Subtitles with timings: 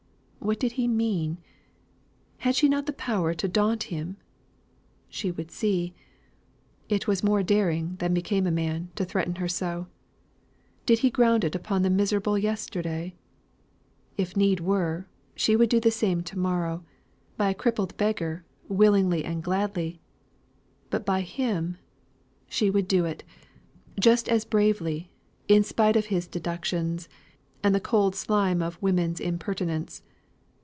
[0.43, 1.37] What did he mean?
[2.39, 4.17] Had she not the power to daunt him?
[5.07, 5.93] She would see.
[6.89, 9.85] It was more daring than became a man to threaten her so.
[10.87, 13.13] Did he ground it upon the miserable yesterday?
[14.17, 16.83] If need were, she would do the same to morrow,
[17.37, 20.01] by a crippled beggar, willingly and gladly,
[20.89, 21.77] but by him,
[22.49, 23.23] she would do it,
[23.99, 25.11] just as bravely,
[25.47, 27.07] in spite of his deductions,
[27.61, 30.01] and the cold slime of woman's impertinence.